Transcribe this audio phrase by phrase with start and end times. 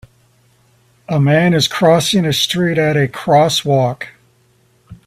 [1.07, 4.07] A man is crossing a street at a crosswalk.